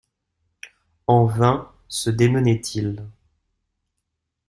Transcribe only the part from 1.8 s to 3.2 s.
se démenaient-ils.